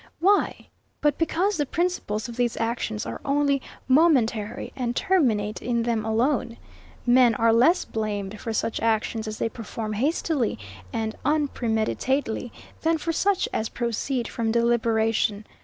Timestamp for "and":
4.75-4.95, 10.91-11.13